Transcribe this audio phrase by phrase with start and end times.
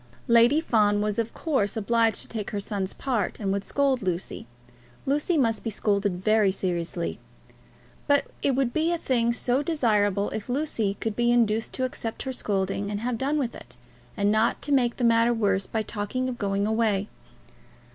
[0.27, 4.47] Lady Fawn was of course obliged to take her son's part, and would scold Lucy.
[5.05, 7.19] Lucy must be scolded very seriously.
[8.07, 12.23] But it would be a thing so desirable if Lucy could be induced to accept
[12.23, 13.77] her scolding and have done with it,
[14.17, 17.07] and not to make matters worse by talking of going away!